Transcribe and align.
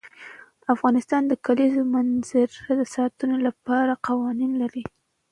افغانستان 0.73 1.21
د 1.27 1.29
د 1.31 1.33
کلیزو 1.45 1.81
منظره 1.93 2.71
د 2.79 2.83
ساتنې 2.95 3.37
لپاره 3.47 4.01
قوانین 4.07 4.51
لري. 4.61 4.83